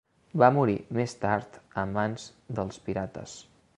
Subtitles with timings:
[0.43, 2.25] Va morir més tard a mans
[2.61, 3.37] dels pirates.